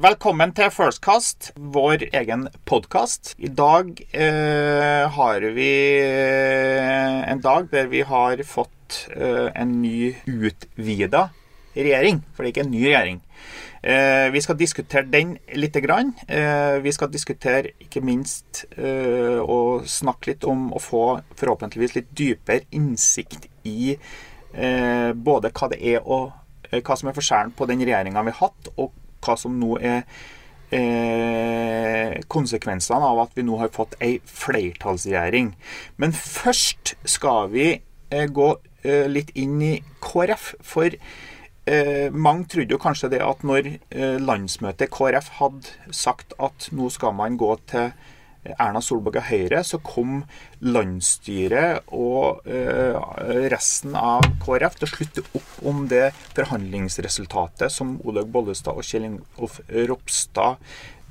[0.00, 3.34] Velkommen til Firstcast, vår egen podkast.
[3.36, 10.14] I dag eh, har vi eh, en dag der vi har fått eh, en ny
[10.24, 11.26] utvida
[11.74, 12.22] regjering.
[12.32, 13.18] For det er ikke en ny regjering.
[13.82, 15.76] Eh, vi skal diskutere den litt.
[15.84, 16.14] Grann.
[16.24, 21.04] Eh, vi skal diskutere ikke minst eh, og snakke litt om å få
[21.36, 23.98] forhåpentligvis litt dypere innsikt i
[24.50, 26.32] både hva det er og
[26.72, 30.04] hva som er forskjellen på den regjeringa vi har hatt, og hva som nå er
[30.70, 35.54] eh, konsekvensene av at vi nå har fått ei flertallsregjering.
[36.00, 38.52] Men først skal vi eh, gå
[38.82, 40.54] eh, litt inn i KrF.
[40.66, 46.70] For eh, mange trodde jo kanskje det at når eh, landsmøtet KrF hadde sagt at
[46.74, 47.92] nå skal man gå til
[48.44, 50.22] Erna Solberg og Høyre, så kom
[50.64, 52.96] landsstyret og uh,
[53.52, 56.06] resten av KrF til å slutte opp om det
[56.38, 60.56] forhandlingsresultatet som Olaug Bollestad og Kjell Ingolf Ropstad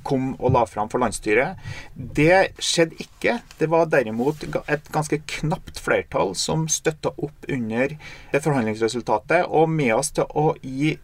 [0.06, 1.58] kom og la fram for landsstyret.
[1.94, 3.36] Det skjedde ikke.
[3.60, 7.96] Det var derimot et ganske knapt flertall som støtta opp under
[8.32, 10.96] det forhandlingsresultatet, og med oss til å gi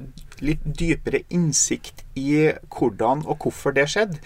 [0.45, 4.19] litt dypere innsikt i hvordan og hvorfor det skjedde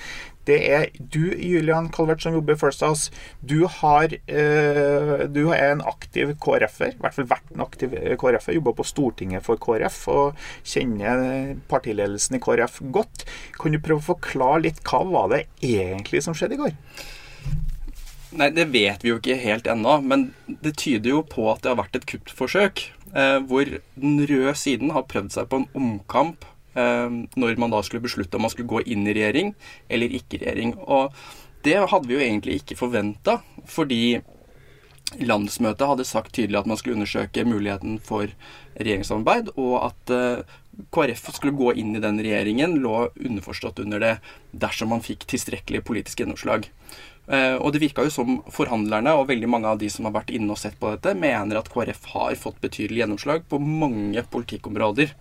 [0.49, 3.13] det er du, Julian Calvert, som jobber i First House.
[3.41, 8.17] Du, har, eh, du er en aktiv KrF-er, i hvert fall vært en aktiv eh,
[8.21, 8.57] KrF-er.
[8.57, 13.27] Jobba på Stortinget for KrF og kjenner partiledelsen i KrF godt.
[13.61, 16.79] Kan du prøve å forklare litt hva var det egentlig som skjedde i går?
[18.41, 21.73] Nei, Det vet vi jo ikke helt ennå, men det tyder jo på at det
[21.73, 22.87] har vært et kuppforsøk.
[23.11, 23.67] Eh, hvor
[23.99, 28.45] den røde siden har prøvd seg på en omkamp når man da skulle beslutte om
[28.47, 29.49] man skulle gå inn i regjering
[29.91, 30.77] eller ikke regjering.
[30.87, 31.17] Og
[31.67, 34.21] det hadde vi jo egentlig ikke forventa, fordi
[35.19, 38.31] landsmøtet hadde sagt tydelig at man skulle undersøke muligheten for
[38.79, 40.59] regjeringssamarbeid, og at eh,
[40.95, 44.13] KrF skulle gå inn i den regjeringen, lå underforstått under det
[44.53, 46.71] dersom man fikk tilstrekkelig politisk gjennomslag.
[47.31, 50.33] Eh, og det virka jo som forhandlerne og veldig mange av de som har vært
[50.35, 55.13] inne og sett på dette, mener at KrF har fått betydelig gjennomslag på mange politikkområder.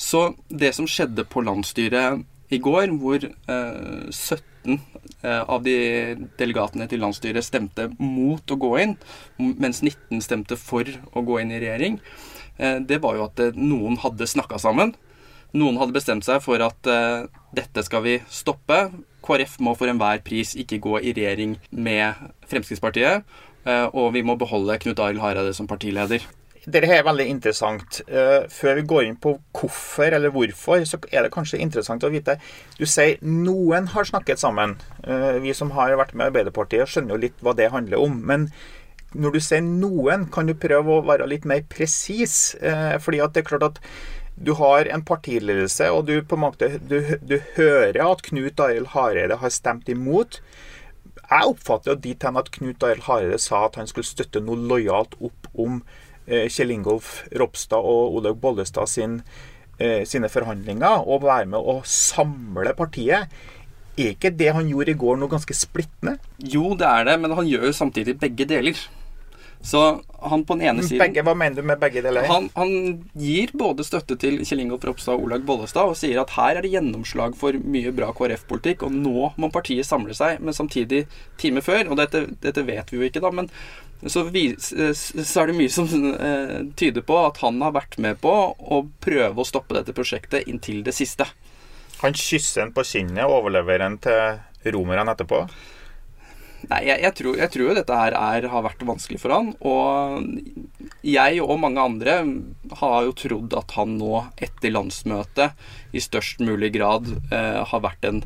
[0.00, 4.78] Så det som skjedde på landsstyret i går, hvor eh, 17
[5.22, 5.76] eh, av de
[6.40, 8.96] delegatene til landsstyret stemte mot å gå inn,
[9.38, 12.00] mens 19 stemte for å gå inn i regjering,
[12.56, 14.96] eh, det var jo at eh, noen hadde snakka sammen.
[15.52, 18.82] Noen hadde bestemt seg for at eh, dette skal vi stoppe.
[19.26, 22.18] KrF må for enhver pris ikke gå i regjering med
[22.50, 23.26] Fremskrittspartiet.
[23.68, 26.24] Eh, og vi må beholde Knut Arild Hareide som partileder.
[26.68, 28.02] Dette er veldig interessant.
[28.04, 32.10] Uh, før vi går inn på hvorfor eller hvorfor, så er det kanskje interessant å
[32.12, 32.36] vite
[32.76, 34.76] Du sier noen har snakket sammen.
[35.06, 38.18] Uh, vi som har vært med Arbeiderpartiet, skjønner jo litt hva det handler om.
[38.28, 38.50] Men
[39.16, 42.52] når du sier noen, kan du prøve å være litt mer presis?
[42.60, 43.80] Uh, fordi at det er klart at
[44.40, 48.92] du har en partiledelse, og du på en måte du, du hører at Knut Arild
[48.92, 50.42] Hareide har stemt imot.
[51.24, 54.60] Jeg oppfatter jo dit hen at Knut Arild Hareide sa at han skulle støtte noe
[54.60, 59.20] lojalt opp om Eh, Kjell Ingolf Ropstad og Olaug Bollestad sin,
[59.78, 63.30] eh, sine forhandlinger og være med å samle partiet.
[63.98, 66.18] Er ikke det han gjorde i går, noe ganske splittende?
[66.38, 68.78] Jo, det er det, men han gjør jo samtidig begge deler.
[69.62, 69.80] Så
[70.22, 72.24] han på den ene siden begge, Hva mener du med begge deler?
[72.30, 72.70] Han, han
[73.18, 76.64] gir både støtte til Kjell Ingolf Ropstad og Olaug Bollestad og sier at her er
[76.64, 80.40] det gjennomslag for mye bra KrF-politikk, og nå må partiet samle seg.
[80.40, 81.04] Men samtidig,
[81.40, 83.52] time før, og dette, dette vet vi jo ikke, da, men
[84.06, 88.32] så, så, er det mye som eh, tyder på at han har vært med på
[88.56, 91.26] å prøve å stoppe dette prosjektet inntil det siste.
[92.00, 95.44] Han kysser en på kinnet og overleverer en til romerne etterpå?
[96.68, 99.52] Nei, jeg, jeg, tror, jeg, tror, jo dette her er, har vært vanskelig for han.
[99.64, 102.18] Og jeg og mange andre
[102.82, 105.56] har jo trodd at han nå, etter landsmøtet,
[105.96, 108.22] i størst mulig grad eh, har vært en,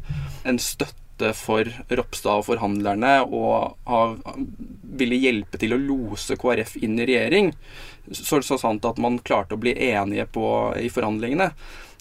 [0.47, 1.04] en støtte
[1.37, 4.17] for Ropstad og forhandlerne og har,
[4.99, 7.53] ville hjelpe til å lose KrF inn i regjering.
[8.11, 10.47] Så, så sant at man klarte å bli enige på,
[10.81, 11.53] i forhandlingene.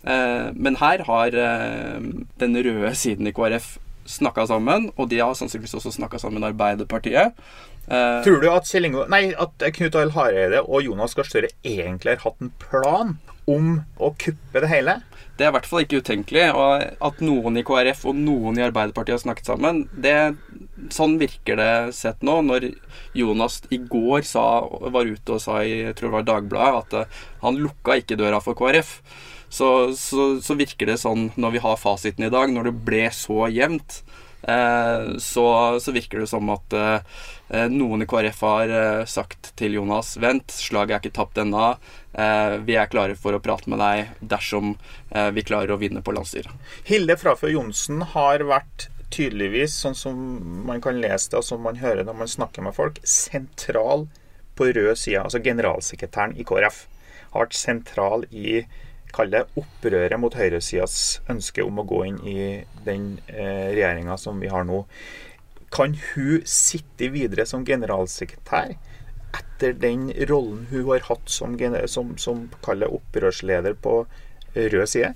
[0.04, 2.10] Eh, men her har eh,
[2.42, 3.78] den røde siden i KrF
[4.10, 7.40] snakka sammen, og de har sannsynligvis også snakka sammen Arbeiderpartiet.
[7.88, 12.18] Eh, Tror du at, Kjellingo, nei, at Knut Arild Hareide og Jonas Gahr Støre egentlig
[12.18, 13.18] har hatt en plan
[13.50, 15.00] om å kuppe det hele?
[15.34, 16.46] Det er i hvert fall ikke utenkelig.
[16.54, 20.16] Og at noen i KrF og noen i Arbeiderpartiet har snakket sammen, det,
[20.94, 22.40] sånn virker det sett nå.
[22.46, 22.70] Når
[23.18, 24.46] Jonas i går sa,
[24.94, 28.20] var ute og sa i jeg tror det var Dagbladet at uh, han lukka ikke
[28.20, 29.00] døra for KrF,
[29.54, 33.04] så, så, så, virker det sånn når vi har fasiten i dag, når det ble
[33.14, 35.46] så jevnt, eh, så,
[35.80, 40.52] så, virker det som at eh, noen i KrF har eh, sagt til Jonas Vent,
[40.52, 41.74] slaget er ikke tapt ennå.
[42.14, 44.74] Eh, vi er klare for å prate med deg dersom
[45.10, 46.52] eh, vi klarer å vinne på landsstyret.
[46.90, 50.18] Hilde Frafjord Johnsen har vært tydeligvis, sånn som
[50.68, 54.08] man kan lese det, og som man hører når man snakker med folk, sentral
[54.58, 55.22] på rød side.
[55.22, 56.86] Altså generalsekretæren i KrF
[57.34, 58.64] har vært sentral i
[59.14, 62.40] kall det opprøret mot høyresidas ønske om å gå inn i
[62.86, 64.84] den eh, regjeringa som vi har nå.
[65.74, 68.76] Kan hun sitte videre som generalsekretær
[69.34, 71.56] etter den rollen hun har hatt som,
[71.90, 74.04] som, som opprørsleder på
[74.54, 75.14] rød side?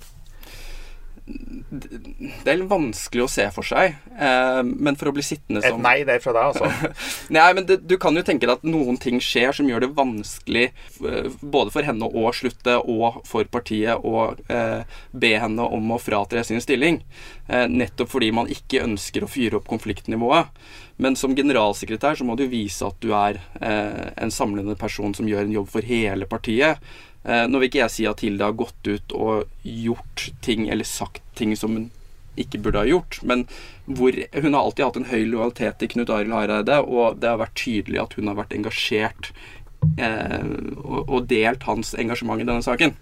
[1.28, 3.98] Det er litt vanskelig å se for seg.
[4.16, 6.94] Eh, men for å bli sittende som Et nei det er fra deg, altså?
[7.36, 9.90] nei, men det, du kan jo tenke deg at noen ting skjer som gjør det
[9.98, 15.92] vanskelig eh, både for henne å slutte og for partiet å eh, be henne om
[15.94, 17.02] å fratre sin stilling.
[17.48, 20.54] Eh, nettopp fordi man ikke ønsker å fyre opp konfliktnivået.
[20.98, 25.28] Men som generalsekretær så må du vise at du er eh, en samlende person som
[25.30, 26.82] gjør en jobb for hele partiet.
[27.28, 30.88] Eh, nå vil ikke jeg si at Hilde har gått ut og gjort ting eller
[30.88, 31.90] sagt ting som hun
[32.38, 33.44] ikke burde ha gjort, men
[33.84, 37.40] hvor hun har alltid hatt en høy lojalitet til Knut Arild Hareide, og det har
[37.40, 39.32] vært tydelig at hun har vært engasjert
[39.98, 40.44] eh,
[40.76, 42.94] og, og, delt hans engasjement i denne saken.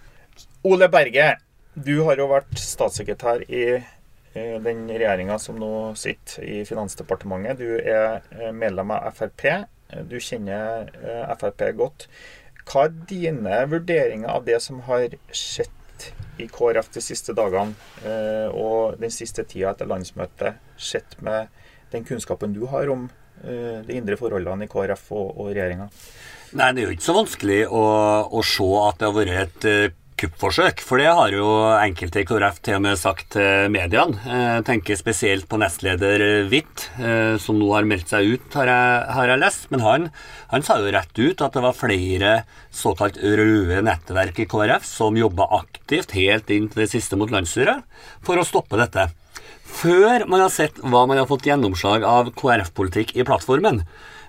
[0.66, 1.34] Ole Berge,
[1.74, 7.60] du har jo vært statssekretær i eh, den regjeringa som nå sitter i Finansdepartementet.
[7.60, 9.46] Du er eh, medlem av Frp.
[10.08, 10.88] Du kjenner
[11.38, 12.08] Frp godt.
[12.66, 15.72] Hva er dine vurderinger av det som har skjedd
[16.42, 17.72] i KrF de siste dagene
[18.04, 21.48] eh, og den siste tida etter landsmøtet, sett med
[21.92, 23.06] den kunnskapen du har om
[23.44, 25.88] eh, de indre forholdene i KrF og, og regjeringa?
[26.56, 27.84] Nei, det er jo ikke så vanskelig å,
[28.28, 30.80] å se at det har vært et eh, kuppforsøk.
[30.84, 31.46] For det har jo
[31.76, 34.16] enkelte i KrF til og med sagt til mediene.
[34.26, 39.04] Jeg tenker spesielt på nestleder Hvitt, eh, som nå har meldt seg ut, har jeg,
[39.18, 39.68] har jeg lest.
[39.72, 40.08] Men han,
[40.52, 42.32] han, sa jo rett ut at det var flere
[42.74, 47.86] såkalt røde nettverk i KrF som jobba aktivt helt inn til det siste mot landsstyret
[48.26, 49.08] for å stoppe dette.
[49.76, 53.82] Før man har sett hva man har fått gjennomslag av KrF-politikk i plattformen.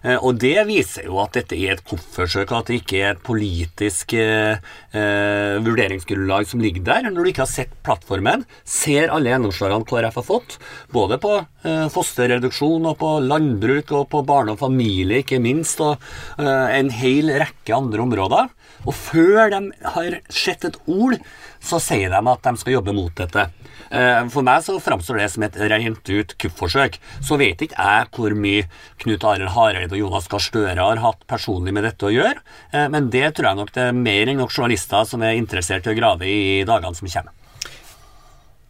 [0.08, 3.24] Eh, og det viser jo at dette er et kuppforsøk, at det ikke er et
[3.26, 4.62] politisk eh,
[4.96, 7.10] eh, vurderingsgrunnlag som ligger der.
[7.10, 10.58] Når du ikke har sett plattformen, ser alle gjennomslagene KrF har fått,
[10.94, 15.98] både på eh, fosterreduksjon og på landbruk og på barne og familie, ikke minst, og
[16.40, 18.54] eh, en hel rekke andre områder.
[18.86, 19.62] Og før de
[19.96, 21.18] har sett et ord,
[21.64, 23.48] så sier de at de skal jobbe mot dette.
[23.90, 27.00] Eh, for meg så framstår det som et rent ut kuppforsøk.
[27.24, 28.68] Så vet ikke jeg hvor mye
[29.02, 32.44] Knut Arild Hareide og Jonas Gahr Støre har hatt personlig med dette å gjøre,
[32.74, 35.88] eh, men det tror jeg nok det er mer enn nok journalister som er interessert
[35.88, 37.34] i å grave i dagene som kommer.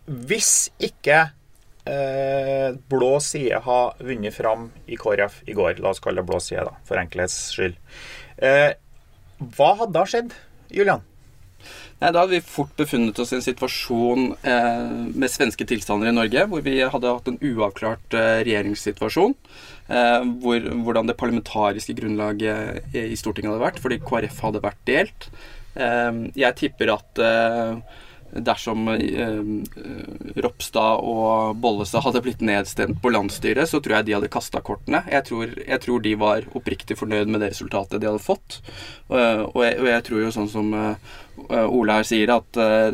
[0.07, 1.19] Hvis ikke
[1.87, 6.39] eh, blå side har vunnet fram i KrF i går, la oss kalle det blå
[6.43, 7.75] side, da, for enkelhets skyld,
[8.37, 8.71] eh,
[9.39, 10.35] hva hadde da skjedd,
[10.73, 11.05] Julian?
[11.97, 16.15] Nei, Da hadde vi fort befunnet oss i en situasjon eh, med svenske tilstander i
[16.15, 19.33] Norge, hvor vi hadde hatt en uavklart eh, regjeringssituasjon.
[19.87, 25.29] Eh, hvor, hvordan det parlamentariske grunnlaget i Stortinget hadde vært, fordi KrF hadde vært delt.
[25.73, 33.69] Eh, jeg tipper at eh, dersom eh, Ropstad og Bollestad hadde blitt nedstemt på landsstyret,
[33.69, 35.03] så tror jeg de hadde kasta kortene.
[35.11, 38.59] Jeg tror, jeg tror, de var oppriktig fornøyd med det resultatet de hadde fått.
[39.09, 40.95] Uh, og, jeg, og, jeg, tror jo sånn som uh,
[41.65, 42.91] Ole her sier, at uh,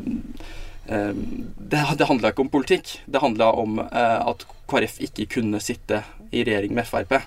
[0.83, 2.97] det, det handla ikke om politikk.
[3.09, 6.01] Det handla om at KrF ikke kunne sitte
[6.35, 7.21] i regjering med Frp.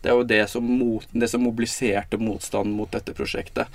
[0.00, 3.68] Det er jo det som, mot, det som mobiliserte motstand mot dette prosjektet.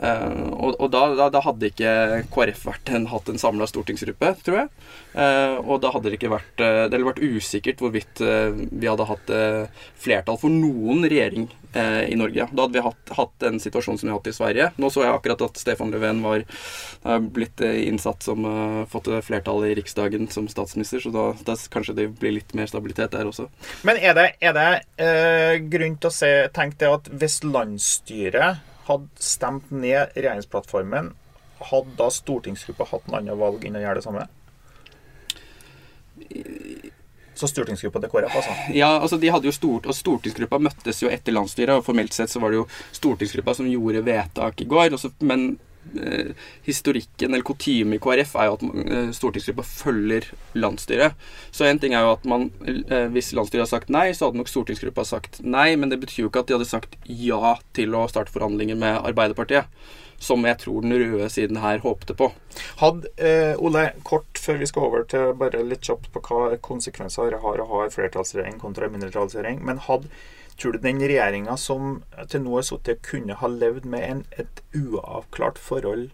[0.00, 1.90] Uh, og, og da, da, da, hadde ikke
[2.32, 4.70] KrF en, hatt en samla stortingsgruppe, tror jeg.
[5.12, 9.30] Uh, og da hadde det ikke vært uh, Det vært usikkert hvorvidt vi hadde hatt
[10.00, 12.46] flertall for noen regjering i Norge.
[12.50, 14.66] Da hadde vi hatt, hatt en situasjon som vi har hatt i Sverige.
[14.82, 16.42] Nå så jeg akkurat at Stefan Löfven var
[17.34, 18.46] blitt innsatt som
[18.90, 23.14] fått flertall i Riksdagen som statsminister, så da, da, kanskje det blir litt mer stabilitet
[23.14, 23.46] der også.
[23.86, 24.66] Men er det, er det
[25.72, 31.12] grunn til å se, tenke det at hvis landsstyret hadde stemt ned regjeringsplattformen,
[31.70, 34.26] hadde da stortingsgruppa hatt en annen valg enn å gjøre det samme?
[37.40, 38.54] Så stortingsgruppa til KrF, altså?
[38.76, 41.78] Ja, altså de hadde jo stort, og stortingsgruppa møttes jo etter landsstyret.
[41.78, 44.92] og Formelt sett så var det jo stortingsgruppa som gjorde vedtak i går.
[44.96, 45.69] Også, men eh,
[46.66, 50.28] historikken, eller kutymen i KrF, er jo at eh, stortingsgruppa følger
[50.58, 51.16] landsstyret.
[51.54, 54.40] Så en ting er jo at man, eh, hvis landsstyret har sagt nei, så hadde
[54.40, 55.72] nok stortingsgruppa sagt nei.
[55.80, 59.00] Men det betyr jo ikke at de hadde sagt ja til å starte forhandlinger med
[59.02, 59.70] Arbeiderpartiet.
[60.20, 62.28] Som jeg tror den røde siden her håpte på.
[62.82, 67.34] Hadde, eh, Ole, kort før vi skal over til bare litt kjapt på hva konsekvenser
[67.34, 69.60] det har å ha en flertallsregjering kontra en mindretallsregjering.
[69.66, 70.10] Men hadde,
[70.60, 72.00] tror du den regjeringa som
[72.32, 76.08] til nå har sittet, kunne ha levd med en, et uavklart forhold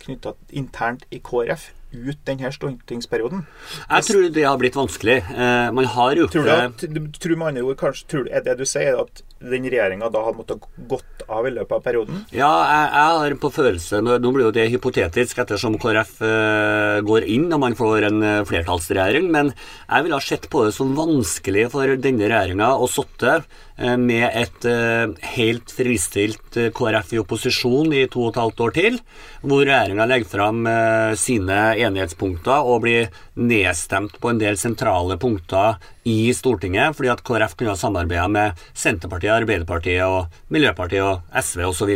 [0.00, 3.46] knytta internt i KrF ut denne stortingsperioden?
[3.88, 5.18] Jeg tror det har blitt vanskelig.
[5.30, 8.46] Eh, man har gjort Tror du at, du tror med andre ord, kanskje, tror er
[8.46, 12.24] det du sier, at den regjeringa da hadde måttet gått av i løpet av perioden?
[12.34, 17.28] Ja, jeg, jeg har på følelse Nå, blir jo det hypotetisk ettersom KrF eh, går
[17.32, 20.92] inn og man får en eh, flertallsregjering, men jeg ville ha sett på det som
[20.98, 23.40] vanskelig for denne regjeringa å sitte
[23.80, 28.74] med et eh, helt fristilt eh, KrF i opposisjon i to og et halvt år
[28.76, 28.98] til,
[29.40, 33.08] hvor regjeringa legger fram eh, sine enighetspunkter og blir
[33.40, 38.60] nedstemt på en del sentrale punkter i Stortinget, fordi at KrF kunne ha samarbeida med
[38.76, 41.92] Senterpartiet, Arbeiderpartiet, og Miljøpartiet og SV osv.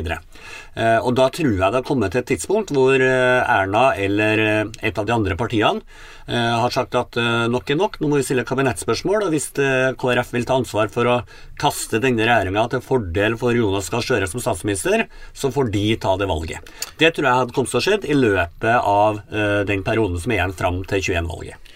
[0.74, 4.44] Eh, og da tror jeg det har kommet til et tidspunkt hvor eh, Erna eller
[4.44, 5.80] eh, et av de andre partiene
[6.23, 9.26] eh, har sagt at eh, nok er nok, nå må vi stille kabinettspørsmål.
[9.26, 11.18] Og hvis eh, KrF vil ta ansvar for å
[11.60, 16.16] kaste denne regjeringa til fordel for Jonas Gahr Støre som statsminister, så får de ta
[16.20, 16.72] det valget.
[17.00, 20.32] Det tror jeg hadde kommet til å skje i løpet av eh, den perioden som
[20.32, 21.72] er igjen fram til 21-valget.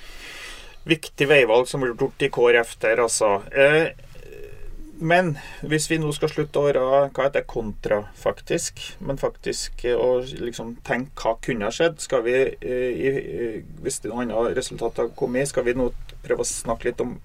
[0.88, 3.35] Viktig veivalg som blir gjort i KrF der, altså.
[3.52, 3.93] Eh,
[5.00, 6.81] men hvis vi nå skal slutte å være
[7.14, 12.35] hva heter kontrafaktisk, men faktisk eh, å liksom tenke hva kunne ha skjedd, skal vi,
[12.35, 15.90] eh, i, i- hvis det er noe annet resultat har kommet, skal vi nå
[16.25, 17.17] prøve å snakke litt om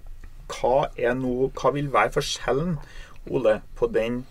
[0.53, 2.77] hva er nå, hva vil være forskjellen,
[3.31, 4.25] Ole, på den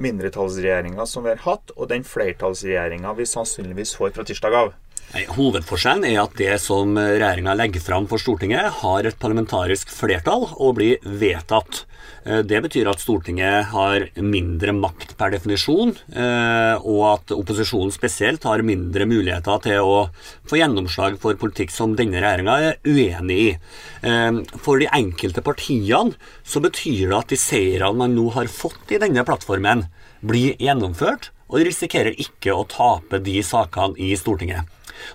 [0.00, 4.72] mindretallsregjeringa som vi har hatt, og den flertallsregjeringa vi sannsynligvis får fra tirsdag av?
[5.10, 10.76] Hovedforskjellen er at det som regjeringa legger fram for Stortinget, har et parlamentarisk flertall og
[10.78, 11.84] blir vedtatt.
[12.24, 18.44] Eh, Det betyr at Stortinget har mindre makt per definisjon, eh, og at opposisjonen spesielt
[18.44, 20.10] har mindre muligheter til å
[20.46, 23.58] få gjennomslag for politikk som denne regjeringa er uenig i.
[24.04, 26.14] Eh, For de enkelte partiene
[26.44, 29.88] så betyr det at de seirene man nå har fått i denne plattformen,
[30.22, 34.66] blir gjennomført, og risikerer ikke å tape de sakene i Stortinget.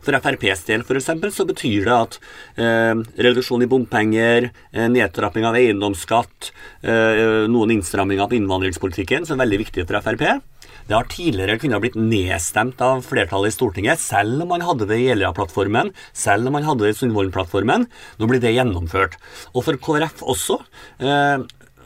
[0.05, 2.19] For FrPs del for eksempel, så betyr det at
[2.57, 2.93] eh,
[3.27, 6.51] reduksjon i bompenger, eh, nedtrapping av eiendomsskatt,
[6.85, 10.27] eh, noen innstramminger på innvandringspolitikken, som er veldig viktig for Frp,
[10.85, 14.99] det har tidligere kunnet blitt nedstemt av flertallet i Stortinget, selv om man hadde det
[15.01, 17.87] i Jeløya-plattformen, selv om man hadde det i Sundvolden-plattformen.
[18.21, 19.17] Nå blir det gjennomført.
[19.55, 20.59] Og for KrF også.
[21.01, 21.41] Eh,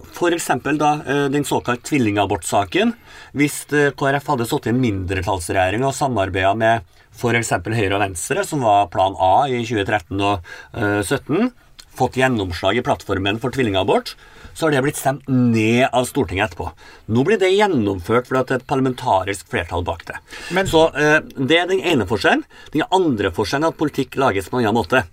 [0.09, 0.49] F.eks.
[0.81, 2.91] da eh, den såkalt tvillingabortsaken.
[3.39, 7.51] Hvis eh, KrF hadde sittet i en mindretallsregjering og samarbeida med f.eks.
[7.65, 11.51] Høyre og Venstre, som var plan A i 2013 og eh, 2017,
[11.99, 14.13] fått gjennomslag i plattformen for tvillingabort,
[14.55, 16.69] så har det blitt stemt ned av Stortinget etterpå.
[17.11, 20.17] Nå blir det gjennomført fordi det er et parlamentarisk flertall bak det.
[20.55, 22.43] Men- så eh, Det er den ene forskjellen.
[22.71, 25.03] Den andre forskjellen er at politikk lages på en annen måte.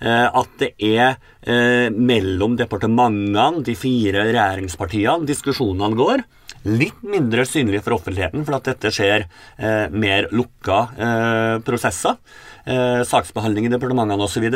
[0.00, 6.24] Eh, at det er eh, mellom departementene, de fire regjeringspartiene, diskusjonene går.
[6.64, 12.16] Litt mindre synlig for offentligheten, for at dette skjer eh, mer lukka eh, prosesser.
[12.64, 14.48] Eh, saksbehandling i departementene osv.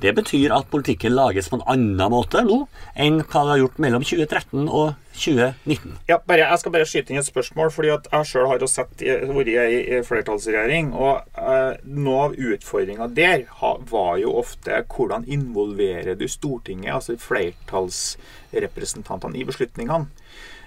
[0.00, 2.64] Det betyr at politikken lages på en annen måte nå
[2.96, 6.00] enn hva det har gjort mellom 2013 og 2019.
[6.08, 8.64] Ja, bare, jeg skal bare skyte inn et spørsmål, fordi at jeg selv har jo
[8.72, 10.96] sett vært i flertallsregjering.
[10.96, 13.44] Og eh, noe av utfordringa der
[13.92, 20.08] var jo ofte hvordan involverer du Stortinget, altså flertallsrepresentantene, i beslutningene.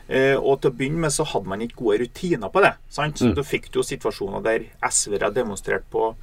[0.07, 2.75] Eh, og til å begynne med så hadde man ikke gode rutiner på det.
[2.89, 3.17] sant?
[3.17, 6.15] Så Da fikk du jo situasjoner der SV-ere demonstrerte på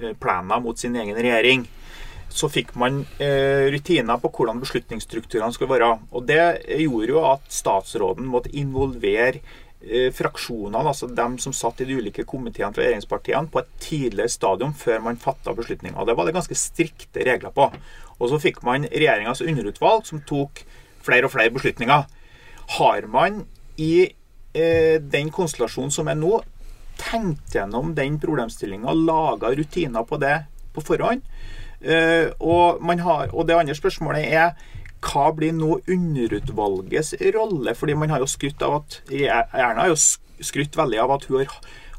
[0.00, 1.66] eh, mot sin egen regjering
[2.30, 5.98] så fikk man eh, rutiner på hvordan beslutningsstrukturene skulle være.
[6.12, 9.40] Og det gjorde jo at statsråden måtte involvere
[10.12, 14.74] fraksjonene, altså dem som satt i de ulike komiteene fra regjeringspartiene, på et tidligere stadium
[14.76, 16.04] før man fatta beslutninger.
[16.04, 17.70] Det var det ganske strikte regler på.
[18.20, 20.60] Og så fikk man regjeringas underutvalg, som tok
[21.00, 22.04] flere og flere beslutninger.
[22.76, 23.44] Har man
[23.80, 24.10] i
[24.54, 26.40] eh, den konstellasjonen som er nå,
[27.00, 30.36] tenkt gjennom den problemstillinga laga rutiner på det
[30.74, 31.24] på forhånd?
[31.80, 34.52] Eh, og, har, og det andre spørsmålet er
[35.00, 37.74] hva blir nå underutvalgets rolle?
[37.74, 40.00] Fordi man har jo skrytt av at Erna har jo
[40.44, 41.54] skrytt veldig av at hun har,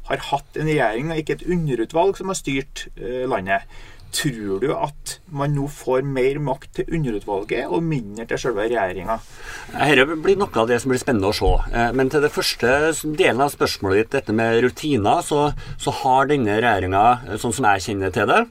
[0.08, 3.66] har hatt en regjering og ikke et underutvalg som har styrt eh, landet.
[4.12, 9.16] Tror du at man nå får mer makt til underutvalget og mindre til selve regjeringa?
[9.72, 11.52] Dette blir noe av det som blir spennende å se.
[11.72, 16.28] Eh, Men til det første delen av spørsmålet ditt, dette med rutiner, så, så har
[16.28, 18.42] denne regjeringa, sånn som jeg kjenner til det,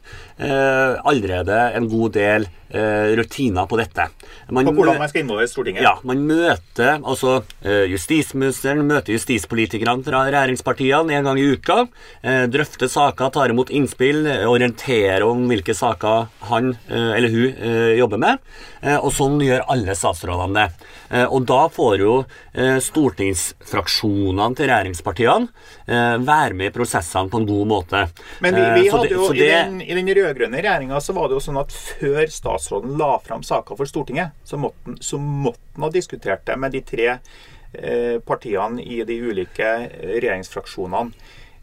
[0.41, 4.07] eh, allerede en god del eh, rutiner på dette.
[4.49, 5.83] Man På hvordan man skal involvere Stortinget?
[5.85, 11.77] ja, man møter altså eh, Justisministeren møter justispolitikerne fra regjeringspartiene en gang i uka.
[12.23, 17.61] Eh, drøfter saker, tar imot innspill, eh, orienterer om hvilke saker han eller hun
[17.99, 18.41] jobber med.
[19.01, 20.87] Og sånn gjør alle statsrådene det.
[21.27, 22.15] Og da får jo
[22.87, 28.03] stortingsfraksjonene til regjeringspartiene være med i prosessene på en god måte.
[28.43, 31.37] Men vi, vi hadde jo, det, i den, i den rød-grønne regjeringa så var det
[31.37, 36.45] jo sånn at før statsråden la fram saker for Stortinget, så måtte han ha diskutert
[36.47, 41.11] det med de tre eh, partiene i de ulike regjeringsfraksjonene.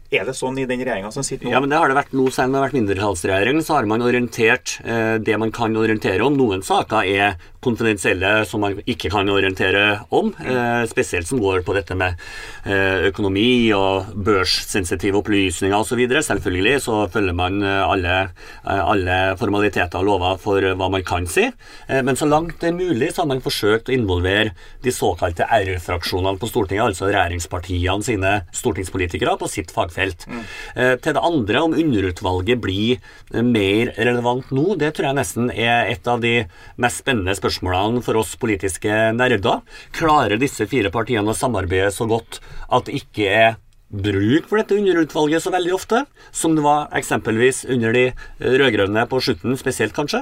[0.09, 1.51] Er det sånn i den regjeringa som sitter nå?
[1.53, 2.25] Ja, men det har det vært nå.
[2.33, 6.25] Selv om det har vært mindretallsregjering, så har man orientert eh, det man kan orientere
[6.25, 6.37] om.
[6.39, 10.31] Noen saker er konfidensielle som man ikke kan orientere om.
[10.39, 12.15] Eh, spesielt som går på dette med
[12.63, 15.99] eh, økonomi og børssensitive opplysninger osv.
[16.23, 18.15] Selvfølgelig så følger man eh, alle,
[18.63, 21.49] eh, alle, formaliteter og lover for hva man kan si.
[21.87, 25.47] Eh, men så langt det er mulig, så har man forsøkt å involvere de såkalte
[25.59, 30.25] R-fraksjonene på Stortinget, altså regjeringspartiene sine stortingspolitikere, på sitt fagfelt.
[30.29, 30.41] Mm.
[30.75, 33.03] Eh, til det andre, om underutvalget blir
[33.43, 36.33] mer relevant nå, det tror jeg nesten er et av de
[36.79, 39.63] mest spennende spørsmålene spørsmålene for oss politiske nerder.
[39.95, 42.39] Klarer disse fire partiene å samarbeide så godt
[42.69, 43.57] at det ikke er
[43.89, 48.03] bruk for dette underutvalget så veldig ofte, som det var eksempelvis under de
[48.37, 50.19] rød-grønne på slutten, spesielt kanskje?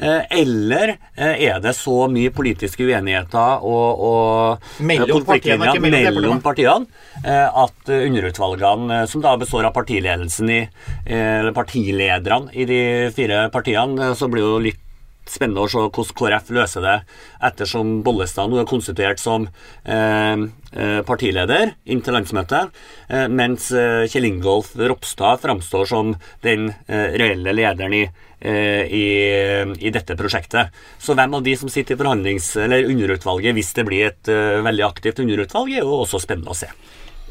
[0.00, 6.88] Eh, eller eh, er det så mye politiske uenigheter og, og mellom partiene, mellom partiene
[7.22, 10.62] at underutvalgene, som da består av partiledelsen i,
[11.04, 12.80] eller partilederne i de
[13.12, 14.81] fire partiene, så blir jo litt
[15.28, 16.96] spennende å se hvordan KrF løser det,
[17.44, 19.48] ettersom Bollestad nå er konstituert som
[19.84, 20.48] eh,
[21.06, 22.72] partileder partileder inntil landsmøtet,
[23.08, 28.02] eh, mens eh, Kjell Ingolf Ropstad framstår som den eh, reelle lederen i,
[28.40, 29.06] eh, i,
[29.78, 30.72] i, dette prosjektet.
[30.98, 34.86] Så hvem av de som sitter i forhandlings- eller underutvalget, hvis det blir et veldig
[34.86, 36.70] aktivt underutvalg, er jo også spennende å se.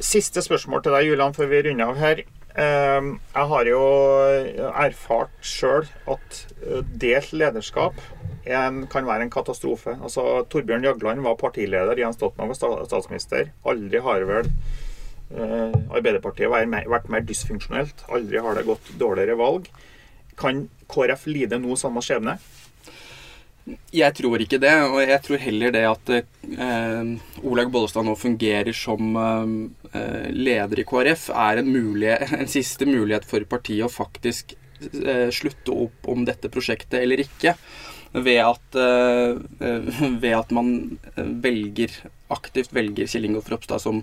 [0.01, 2.23] Siste spørsmål til deg, Julian, før vi runder av her.
[2.59, 3.81] Ehm, jeg har jo
[4.83, 7.99] erfart sjøl at eh, delt lederskap
[8.43, 9.95] en, kan være en katastrofe.
[10.01, 13.53] Altså, Torbjørn Jagland var partileder, Jens Stoltenberg var statsminister.
[13.63, 18.03] Aldri har vel eh, Arbeiderpartiet vært mer, vært mer dysfunksjonelt.
[18.11, 19.71] Aldri har det gått dårligere valg.
[20.39, 22.35] Kan KrF lide nå samme skjebne?
[23.93, 27.11] Jeg tror ikke det, og jeg tror heller det at eh,
[27.45, 33.27] Olaug Bollestad nå fungerer som eh, leder i KrF, er en, mulighet, en, siste mulighet
[33.29, 37.55] for partiet å faktisk eh, slutte opp om dette prosjektet eller ikke.
[38.11, 39.37] Ved at, eh,
[40.25, 40.73] ved at man
[41.15, 41.93] velger,
[42.33, 44.01] aktivt velger Kjell Ingolf Ropstad som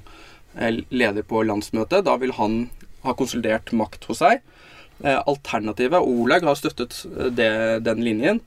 [0.55, 2.07] eh, leder på landsmøtet.
[2.07, 2.69] Da vil han
[3.03, 4.41] ha konsolidert makt hos seg.
[5.03, 7.03] Eh, alternativet Olaug har støttet
[7.35, 7.53] det,
[7.91, 8.45] den linjen.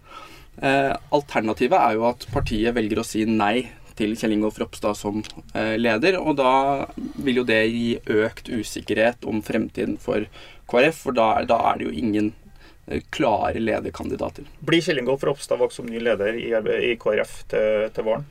[0.60, 5.22] Eh, alternativet er jo at partiet velger å si nei til Kjell Ingolf Ropstad som
[5.56, 6.52] eh, leder, og da
[7.24, 10.28] vil jo det gi økt usikkerhet om fremtiden for
[10.72, 12.32] KrF, for da, da er det jo ingen
[12.88, 14.48] eh, klare lederkandidater.
[14.68, 16.50] Blir Kjell Ingolf Ropstad valgt som ny leder i,
[16.92, 18.28] i KrF til, til, våren?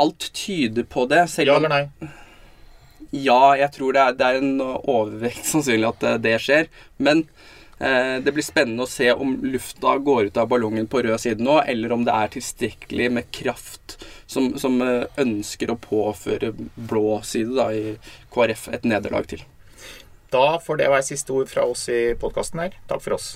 [0.00, 1.24] Alt tyder på det.
[1.42, 2.12] ja eller nei?
[3.12, 6.70] Ja, jeg tror det er, det er en overvekt sannsynlig at det skjer.
[6.96, 7.26] Men
[8.22, 11.58] det blir spennende å se om lufta går ut av ballongen på rød side nå,
[11.66, 13.96] eller om det er tilstrekkelig med kraft
[14.32, 17.96] som, som eh, ønsker å påføre blå side da, i
[18.34, 19.44] KrF et nederlag til.
[20.32, 22.78] Da får det være siste ord fra oss i podkasten her.
[22.88, 23.34] Takk for oss.